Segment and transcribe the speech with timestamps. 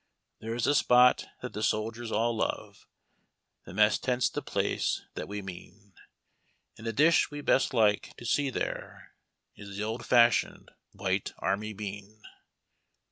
[0.39, 2.87] There's a spot that the soldiers all love,
[3.65, 5.93] The mess tent's the place that we mean,
[6.75, 9.13] And the dish we best like to see there
[9.55, 12.23] Is the old fashioned, Avhite Army Bean.